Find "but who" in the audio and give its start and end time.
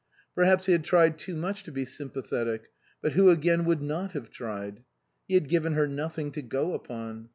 3.03-3.29